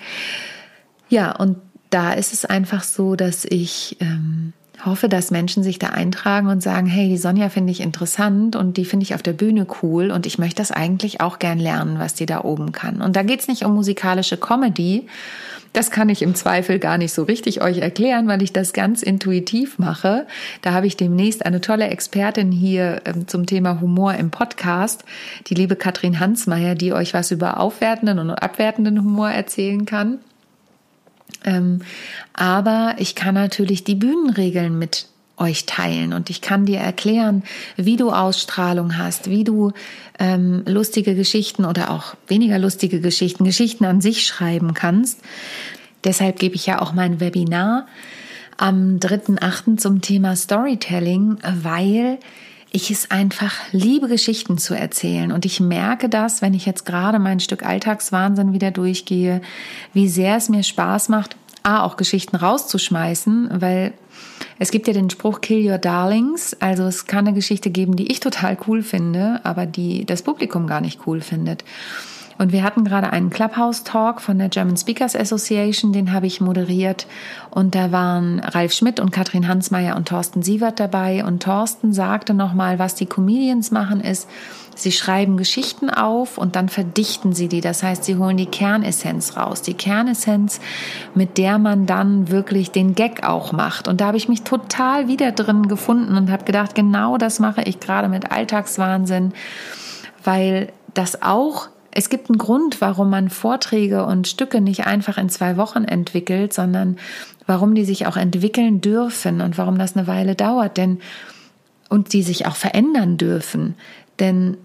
Ja, 1.08 1.32
und 1.32 1.58
da 1.90 2.12
ist 2.12 2.32
es 2.32 2.44
einfach 2.44 2.82
so, 2.82 3.16
dass 3.16 3.44
ich 3.44 3.96
ähm, 4.00 4.52
hoffe, 4.84 5.08
dass 5.08 5.30
Menschen 5.30 5.62
sich 5.62 5.78
da 5.78 5.88
eintragen 5.88 6.48
und 6.48 6.62
sagen, 6.62 6.86
hey, 6.86 7.08
die 7.08 7.16
Sonja 7.16 7.48
finde 7.48 7.72
ich 7.72 7.80
interessant 7.80 8.56
und 8.56 8.76
die 8.76 8.84
finde 8.84 9.04
ich 9.04 9.14
auf 9.14 9.22
der 9.22 9.32
Bühne 9.32 9.66
cool 9.82 10.10
und 10.10 10.26
ich 10.26 10.38
möchte 10.38 10.56
das 10.56 10.70
eigentlich 10.70 11.20
auch 11.20 11.38
gern 11.38 11.58
lernen, 11.58 11.98
was 11.98 12.14
die 12.14 12.26
da 12.26 12.42
oben 12.42 12.72
kann. 12.72 13.00
Und 13.02 13.16
da 13.16 13.22
geht 13.22 13.40
es 13.40 13.48
nicht 13.48 13.64
um 13.64 13.74
musikalische 13.74 14.36
Comedy. 14.36 15.06
Das 15.72 15.90
kann 15.90 16.08
ich 16.08 16.22
im 16.22 16.34
Zweifel 16.34 16.78
gar 16.78 16.96
nicht 16.96 17.12
so 17.12 17.24
richtig 17.24 17.60
euch 17.60 17.78
erklären, 17.78 18.26
weil 18.26 18.42
ich 18.42 18.52
das 18.52 18.72
ganz 18.72 19.02
intuitiv 19.02 19.78
mache. 19.78 20.26
Da 20.62 20.72
habe 20.72 20.86
ich 20.86 20.96
demnächst 20.96 21.44
eine 21.44 21.60
tolle 21.60 21.88
Expertin 21.88 22.50
hier 22.50 23.02
ähm, 23.04 23.28
zum 23.28 23.46
Thema 23.46 23.80
Humor 23.80 24.14
im 24.14 24.30
Podcast, 24.30 25.04
die 25.48 25.54
liebe 25.54 25.76
Katrin 25.76 26.20
Hansmeier, 26.20 26.74
die 26.74 26.92
euch 26.92 27.14
was 27.14 27.30
über 27.30 27.60
aufwertenden 27.60 28.18
und 28.18 28.30
abwertenden 28.30 28.98
Humor 28.98 29.30
erzählen 29.30 29.84
kann. 29.84 30.18
Ähm, 31.44 31.80
aber 32.32 32.96
ich 32.98 33.14
kann 33.14 33.34
natürlich 33.34 33.84
die 33.84 33.94
Bühnenregeln 33.94 34.78
mit 34.78 35.08
euch 35.36 35.66
teilen 35.66 36.12
und 36.12 36.30
ich 36.30 36.40
kann 36.40 36.66
dir 36.66 36.78
erklären, 36.78 37.44
wie 37.76 37.96
du 37.96 38.10
Ausstrahlung 38.10 38.98
hast, 38.98 39.30
wie 39.30 39.44
du 39.44 39.72
ähm, 40.18 40.62
lustige 40.66 41.14
Geschichten 41.14 41.64
oder 41.64 41.90
auch 41.90 42.16
weniger 42.26 42.58
lustige 42.58 43.00
Geschichten, 43.00 43.44
Geschichten 43.44 43.84
an 43.84 44.00
sich 44.00 44.26
schreiben 44.26 44.74
kannst. 44.74 45.20
Deshalb 46.04 46.38
gebe 46.38 46.56
ich 46.56 46.66
ja 46.66 46.80
auch 46.80 46.92
mein 46.92 47.20
Webinar 47.20 47.86
am 48.56 48.98
3.8. 48.98 49.76
zum 49.76 50.00
Thema 50.00 50.34
Storytelling, 50.34 51.38
weil 51.62 52.18
ich 52.70 52.90
es 52.90 53.10
einfach 53.10 53.54
liebe, 53.72 54.08
Geschichten 54.08 54.58
zu 54.58 54.74
erzählen. 54.74 55.32
Und 55.32 55.44
ich 55.44 55.60
merke 55.60 56.08
das, 56.08 56.42
wenn 56.42 56.54
ich 56.54 56.66
jetzt 56.66 56.84
gerade 56.84 57.18
mein 57.18 57.40
Stück 57.40 57.64
Alltagswahnsinn 57.64 58.52
wieder 58.52 58.70
durchgehe, 58.70 59.40
wie 59.94 60.08
sehr 60.08 60.36
es 60.36 60.48
mir 60.48 60.62
Spaß 60.62 61.08
macht, 61.08 61.36
A, 61.62 61.82
auch 61.82 61.96
Geschichten 61.96 62.36
rauszuschmeißen, 62.36 63.60
weil 63.60 63.92
es 64.58 64.70
gibt 64.70 64.86
ja 64.86 64.92
den 64.92 65.10
Spruch 65.10 65.40
Kill 65.40 65.68
Your 65.70 65.78
Darlings. 65.78 66.56
Also 66.60 66.84
es 66.84 67.06
kann 67.06 67.26
eine 67.26 67.34
Geschichte 67.34 67.70
geben, 67.70 67.96
die 67.96 68.10
ich 68.10 68.20
total 68.20 68.56
cool 68.66 68.82
finde, 68.82 69.40
aber 69.44 69.66
die 69.66 70.04
das 70.04 70.22
Publikum 70.22 70.66
gar 70.66 70.80
nicht 70.80 71.00
cool 71.06 71.20
findet. 71.20 71.64
Und 72.38 72.52
wir 72.52 72.62
hatten 72.62 72.84
gerade 72.84 73.12
einen 73.12 73.30
Clubhouse-Talk 73.30 74.20
von 74.20 74.38
der 74.38 74.48
German 74.48 74.76
Speakers 74.76 75.16
Association, 75.16 75.92
den 75.92 76.12
habe 76.12 76.28
ich 76.28 76.40
moderiert. 76.40 77.06
Und 77.50 77.74
da 77.74 77.90
waren 77.90 78.38
Ralf 78.38 78.72
Schmidt 78.72 79.00
und 79.00 79.10
Katrin 79.10 79.48
Hansmeier 79.48 79.96
und 79.96 80.08
Thorsten 80.08 80.42
Sievert 80.42 80.78
dabei. 80.78 81.24
Und 81.24 81.42
Thorsten 81.42 81.92
sagte 81.92 82.34
nochmal, 82.34 82.78
was 82.78 82.94
die 82.94 83.06
Comedians 83.06 83.72
machen, 83.72 84.00
ist, 84.00 84.28
sie 84.76 84.92
schreiben 84.92 85.36
Geschichten 85.36 85.90
auf 85.90 86.38
und 86.38 86.54
dann 86.54 86.68
verdichten 86.68 87.32
sie 87.32 87.48
die. 87.48 87.60
Das 87.60 87.82
heißt, 87.82 88.04
sie 88.04 88.16
holen 88.16 88.36
die 88.36 88.46
Kernessenz 88.46 89.36
raus. 89.36 89.62
Die 89.62 89.74
Kernessenz, 89.74 90.60
mit 91.16 91.38
der 91.38 91.58
man 91.58 91.86
dann 91.86 92.30
wirklich 92.30 92.70
den 92.70 92.94
Gag 92.94 93.26
auch 93.26 93.50
macht. 93.50 93.88
Und 93.88 94.00
da 94.00 94.06
habe 94.06 94.16
ich 94.16 94.28
mich 94.28 94.42
total 94.42 95.08
wieder 95.08 95.32
drin 95.32 95.66
gefunden 95.66 96.16
und 96.16 96.30
habe 96.30 96.44
gedacht, 96.44 96.76
genau 96.76 97.18
das 97.18 97.40
mache 97.40 97.62
ich 97.62 97.80
gerade 97.80 98.08
mit 98.08 98.30
Alltagswahnsinn, 98.30 99.32
weil 100.22 100.72
das 100.94 101.22
auch 101.22 101.68
es 101.98 102.10
gibt 102.10 102.30
einen 102.30 102.38
Grund, 102.38 102.80
warum 102.80 103.10
man 103.10 103.28
Vorträge 103.28 104.06
und 104.06 104.28
Stücke 104.28 104.60
nicht 104.60 104.86
einfach 104.86 105.18
in 105.18 105.28
zwei 105.28 105.56
Wochen 105.56 105.82
entwickelt, 105.82 106.52
sondern 106.52 106.96
warum 107.48 107.74
die 107.74 107.84
sich 107.84 108.06
auch 108.06 108.16
entwickeln 108.16 108.80
dürfen 108.80 109.40
und 109.40 109.58
warum 109.58 109.78
das 109.78 109.96
eine 109.96 110.06
Weile 110.06 110.36
dauert, 110.36 110.76
denn 110.76 111.00
und 111.88 112.12
die 112.12 112.22
sich 112.22 112.46
auch 112.46 112.54
verändern 112.54 113.16
dürfen. 113.16 113.74
Denn 114.20 114.58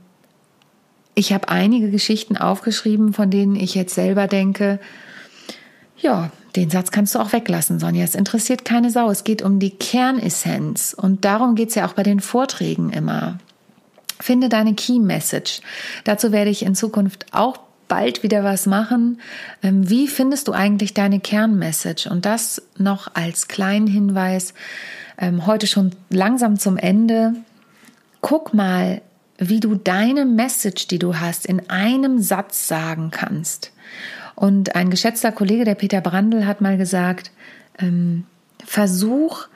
ich 1.16 1.34
habe 1.34 1.50
einige 1.50 1.90
Geschichten 1.90 2.38
aufgeschrieben, 2.38 3.14
von 3.14 3.32
denen 3.32 3.56
ich 3.56 3.74
jetzt 3.74 3.96
selber 3.96 4.28
denke, 4.28 4.80
ja, 5.98 6.30
den 6.56 6.70
Satz 6.70 6.92
kannst 6.92 7.16
du 7.16 7.20
auch 7.20 7.34
weglassen, 7.34 7.80
Sonja. 7.80 8.04
Es 8.04 8.14
interessiert 8.14 8.64
keine 8.64 8.92
Sau. 8.92 9.10
Es 9.10 9.24
geht 9.24 9.42
um 9.42 9.58
die 9.58 9.72
Kernessenz. 9.72 10.94
Und 10.96 11.26
darum 11.26 11.56
geht 11.56 11.70
es 11.70 11.76
ja 11.76 11.88
auch 11.88 11.94
bei 11.94 12.04
den 12.04 12.20
Vorträgen 12.20 12.92
immer. 12.92 13.40
Finde 14.20 14.50
deine 14.50 14.74
Key 14.74 15.00
Message. 15.00 15.62
Dazu 16.04 16.32
werde 16.32 16.50
ich 16.50 16.64
in 16.64 16.76
Zukunft 16.76 17.26
auch 17.32 17.60
bald 17.88 18.24
wieder 18.24 18.44
was 18.44 18.66
machen. 18.66 19.20
Ähm, 19.62 19.90
wie 19.90 20.08
findest 20.08 20.48
du 20.48 20.54
eigentlich 20.54 20.94
deine 20.94 21.20
Kernmessage? 21.20 22.10
Und 22.10 22.26
das 22.26 22.62
noch 22.78 23.14
als 23.14 23.48
kleinen 23.48 23.88
Hinweis, 23.88 24.54
ähm, 25.18 25.46
heute 25.46 25.68
schon 25.68 25.92
langsam 26.10 26.58
zum 26.58 26.78
Ende. 26.78 27.36
Guck 28.22 28.54
mal, 28.54 29.02
wie 29.38 29.60
du 29.60 29.76
deine 29.76 30.26
Message, 30.26 30.88
die 30.88 31.00
du 31.00 31.20
hast, 31.20 31.46
in 31.46 31.70
einem 31.70 32.22
Satz 32.22 32.68
sagen 32.68 33.12
kannst. 33.12 33.72
Und 34.36 34.76
ein 34.76 34.90
geschätzter 34.90 35.32
Kollege, 35.32 35.64
der 35.64 35.76
Peter 35.76 36.02
Brandl, 36.02 36.46
hat 36.46 36.62
mal 36.62 36.78
gesagt, 36.78 37.32
ähm, 37.78 38.26
versuch 38.66 39.48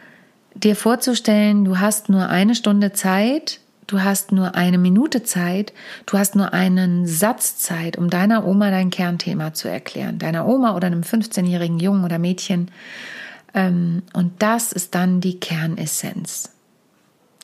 dir 0.54 0.76
vorzustellen, 0.76 1.66
du 1.66 1.80
hast 1.80 2.10
nur 2.10 2.30
eine 2.30 2.56
Stunde 2.56 2.94
Zeit, 2.94 3.60
Du 3.88 4.04
hast 4.04 4.34
nur 4.34 4.56
eine 4.56 4.78
Minute 4.78 5.24
Zeit, 5.24 5.74
du 6.06 6.18
hast 6.18 6.36
nur 6.36 6.54
einen 6.54 7.08
Satz 7.08 7.58
Zeit, 7.58 7.98
um 7.98 8.10
deiner 8.10 8.46
Oma 8.46 8.70
dein 8.70 8.90
Kernthema 8.90 9.54
zu 9.54 9.70
erklären. 9.70 10.20
Deiner 10.20 10.46
Oma 10.46 10.76
oder 10.76 10.88
einem 10.88 11.02
15-jährigen 11.02 11.80
Jungen 11.80 12.04
oder 12.04 12.20
Mädchen. 12.20 12.70
Ähm, 13.54 14.04
und 14.14 14.42
das 14.42 14.74
ist 14.74 14.94
dann 14.94 15.22
die 15.22 15.40
Kernessenz. 15.40 16.52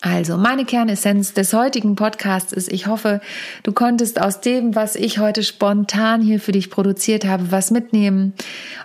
Also, 0.05 0.35
meine 0.35 0.65
Kernessenz 0.65 1.31
des 1.31 1.53
heutigen 1.53 1.95
Podcasts 1.95 2.51
ist, 2.51 2.69
ich 2.69 2.87
hoffe, 2.87 3.21
du 3.63 3.71
konntest 3.71 4.19
aus 4.19 4.41
dem, 4.41 4.75
was 4.75 4.97
ich 4.97 5.19
heute 5.19 5.43
spontan 5.43 6.21
hier 6.21 6.41
für 6.41 6.51
dich 6.51 6.69
produziert 6.69 7.23
habe, 7.23 7.51
was 7.51 7.71
mitnehmen 7.71 8.33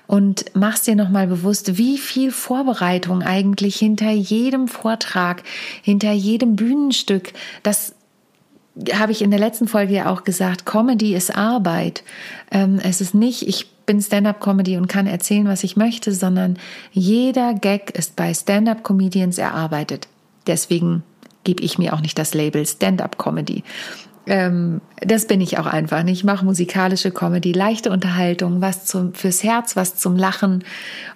und 0.07 0.55
machst 0.55 0.87
dir 0.87 0.95
nochmal 0.95 1.27
bewusst, 1.27 1.77
wie 1.77 1.99
viel 1.99 2.31
Vorbereitung 2.31 3.23
eigentlich 3.23 3.75
hinter 3.75 4.13
jedem 4.13 4.69
Vortrag, 4.69 5.43
hinter 5.83 6.13
jedem 6.13 6.55
Bühnenstück, 6.55 7.33
das 7.65 7.97
habe 8.93 9.11
ich 9.11 9.21
in 9.21 9.33
der 9.33 9.41
letzten 9.41 9.67
Folge 9.67 9.95
ja 9.95 10.13
auch 10.13 10.23
gesagt, 10.23 10.67
Comedy 10.67 11.17
ist 11.17 11.37
Arbeit. 11.37 12.05
Ähm, 12.53 12.79
es 12.81 13.01
ist 13.01 13.13
nicht, 13.13 13.43
ich 13.49 13.69
bin 13.87 14.01
Stand-up-Comedy 14.01 14.77
und 14.77 14.87
kann 14.87 15.09
erzählen, 15.09 15.49
was 15.49 15.65
ich 15.65 15.77
möchte, 15.77 16.13
sondern 16.13 16.59
jeder 16.93 17.55
Gag 17.55 17.91
ist 17.99 18.15
bei 18.15 18.33
Stand-up-Comedians 18.33 19.39
erarbeitet. 19.39 20.07
Deswegen 20.49 21.05
gebe 21.45 21.63
ich 21.63 21.79
mir 21.79 21.95
auch 21.95 22.01
nicht 22.01 22.19
das 22.19 22.35
Label 22.35 22.67
Stand-up-Comedy. 22.67 23.63
Ähm, 24.27 24.81
das 25.01 25.27
bin 25.27 25.41
ich 25.41 25.59
auch 25.59 25.67
einfach 25.67 26.03
nicht. 26.03 26.19
Ich 26.19 26.25
mache 26.25 26.45
musikalische 26.45 27.11
Comedy, 27.11 27.53
leichte 27.53 27.91
Unterhaltung, 27.91 28.61
was 28.61 28.85
zum, 28.85 29.15
fürs 29.15 29.43
Herz, 29.45 29.77
was 29.77 29.97
zum 29.97 30.17
Lachen 30.17 30.65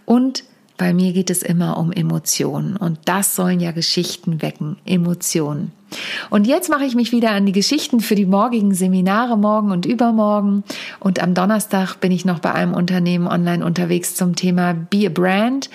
und 0.07 0.45
bei 0.79 0.95
mir 0.95 1.13
geht 1.13 1.31
es 1.31 1.43
immer 1.45 1.77
um 1.77 1.93
Emotionen 1.93 2.77
und 2.77 2.99
das 3.05 3.37
sollen 3.37 3.61
ja 3.61 3.71
Geschichten 3.71 4.43
wecken, 4.43 4.79
Emotionen. 4.85 5.71
Und 6.31 6.47
jetzt 6.47 6.71
mache 6.71 6.85
ich 6.85 6.97
mich 6.97 7.13
wieder 7.13 7.31
an 7.31 7.47
die 7.47 7.53
Geschichten 7.53 8.01
für 8.01 8.15
die 8.15 8.27
morgigen 8.27 8.75
Seminare 8.75 9.39
morgen 9.39 9.71
und 9.71 9.87
übermorgen. 9.87 10.65
Und 10.99 11.23
am 11.23 11.35
Donnerstag 11.35 11.97
bin 11.97 12.11
ich 12.11 12.25
noch 12.25 12.41
bei 12.41 12.53
einem 12.53 12.75
Unternehmen 12.75 13.29
online 13.29 13.65
unterwegs 13.65 14.15
zum 14.15 14.35
Thema 14.35 14.73
Be 14.73 15.07
a 15.07 15.11
Brand. 15.11 15.71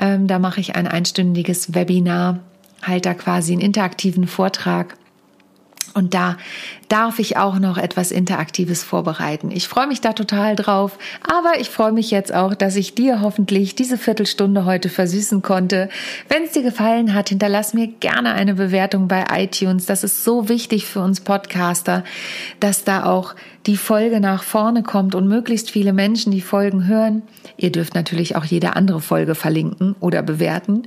Ähm, 0.00 0.26
da 0.26 0.38
mache 0.38 0.60
ich 0.60 0.74
ein 0.74 0.88
einstündiges 0.88 1.74
Webinar 1.74 2.40
halt 2.82 3.06
da 3.06 3.14
quasi 3.14 3.52
einen 3.52 3.62
interaktiven 3.62 4.26
Vortrag 4.26 4.96
Und 5.94 6.14
da 6.14 6.36
darf 6.88 7.18
ich 7.18 7.36
auch 7.36 7.58
noch 7.58 7.76
etwas 7.76 8.12
Interaktives 8.12 8.84
vorbereiten. 8.84 9.50
Ich 9.50 9.66
freue 9.66 9.88
mich 9.88 10.00
da 10.00 10.12
total 10.12 10.54
drauf, 10.54 10.96
aber 11.22 11.60
ich 11.60 11.70
freue 11.70 11.92
mich 11.92 12.10
jetzt 12.10 12.32
auch, 12.32 12.54
dass 12.54 12.76
ich 12.76 12.94
dir 12.94 13.20
hoffentlich 13.20 13.74
diese 13.74 13.98
Viertelstunde 13.98 14.64
heute 14.64 14.90
versüßen 14.90 15.42
konnte. 15.42 15.88
Wenn 16.28 16.44
es 16.44 16.52
dir 16.52 16.62
gefallen 16.62 17.14
hat, 17.14 17.30
hinterlass 17.30 17.74
mir 17.74 17.88
gerne 17.88 18.32
eine 18.32 18.54
Bewertung 18.54 19.08
bei 19.08 19.24
iTunes. 19.32 19.86
Das 19.86 20.04
ist 20.04 20.22
so 20.22 20.48
wichtig 20.48 20.86
für 20.86 21.00
uns 21.00 21.20
Podcaster, 21.20 22.04
dass 22.60 22.84
da 22.84 23.04
auch 23.04 23.34
die 23.66 23.76
Folge 23.76 24.20
nach 24.20 24.44
vorne 24.44 24.82
kommt 24.84 25.14
und 25.14 25.26
möglichst 25.26 25.70
viele 25.70 25.92
Menschen 25.92 26.30
die 26.30 26.40
Folgen 26.40 26.86
hören. 26.86 27.22
Ihr 27.56 27.72
dürft 27.72 27.94
natürlich 27.94 28.36
auch 28.36 28.44
jede 28.44 28.76
andere 28.76 29.00
Folge 29.00 29.34
verlinken 29.34 29.96
oder 30.00 30.22
bewerten. 30.22 30.84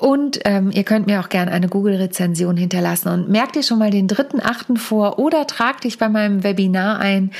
Und 0.00 0.40
ähm, 0.46 0.70
ihr 0.72 0.84
könnt 0.84 1.06
mir 1.06 1.20
auch 1.20 1.28
gerne 1.28 1.52
eine 1.52 1.68
Google-Rezension 1.68 2.56
hinterlassen. 2.56 3.08
Und 3.10 3.28
merkt 3.28 3.54
ihr 3.54 3.62
schon 3.62 3.78
mal 3.78 3.90
den 3.90 4.08
dritten 4.08 4.40
Achten 4.40 4.78
vor 4.78 5.18
oder 5.18 5.46
tragt 5.46 5.84
dich 5.84 5.98
bei 5.98 6.08
meinem 6.08 6.42
Webinar 6.42 6.98
ein 7.00 7.32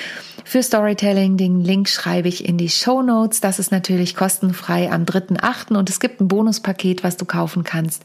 für 0.44 0.62
Storytelling. 0.62 1.38
Den 1.38 1.64
Link 1.64 1.88
schreibe 1.88 2.28
ich 2.28 2.46
in 2.46 2.58
die 2.58 2.68
Show 2.68 3.00
Notes. 3.00 3.40
Das 3.40 3.58
ist 3.58 3.72
natürlich 3.72 4.14
kostenfrei 4.14 4.92
am 4.92 5.06
dritten 5.06 5.38
Achten 5.40 5.74
und 5.74 5.88
es 5.88 6.00
gibt 6.00 6.20
ein 6.20 6.28
Bonuspaket, 6.28 7.02
was 7.02 7.16
du 7.16 7.24
kaufen 7.24 7.64
kannst. 7.64 8.02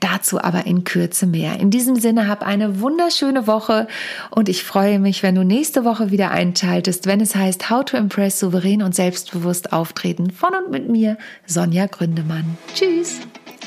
Dazu 0.00 0.38
aber 0.38 0.66
in 0.66 0.84
Kürze 0.84 1.26
mehr. 1.26 1.58
In 1.58 1.70
diesem 1.70 1.96
Sinne, 1.96 2.28
hab 2.28 2.46
eine 2.46 2.80
wunderschöne 2.80 3.46
Woche 3.46 3.88
und 4.30 4.50
ich 4.50 4.64
freue 4.64 4.98
mich, 4.98 5.22
wenn 5.22 5.34
du 5.34 5.44
nächste 5.44 5.86
Woche 5.86 6.10
wieder 6.10 6.30
einschaltest, 6.30 7.06
wenn 7.06 7.22
es 7.22 7.34
heißt 7.34 7.70
How 7.70 7.86
to 7.86 7.96
Impress 7.96 8.38
souverän 8.38 8.82
und 8.82 8.94
selbstbewusst 8.94 9.72
auftreten 9.72 10.30
von 10.30 10.50
und 10.54 10.70
mit 10.70 10.90
mir, 10.90 11.16
Sonja 11.46 11.86
Gründemann. 11.86 12.58
Tschüss! 12.74 13.20